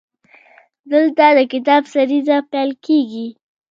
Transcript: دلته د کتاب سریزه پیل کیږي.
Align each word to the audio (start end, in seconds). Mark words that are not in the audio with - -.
دلته 0.91 1.25
د 1.37 1.39
کتاب 1.53 1.83
سریزه 1.93 2.37
پیل 2.51 2.69
کیږي. 2.85 3.27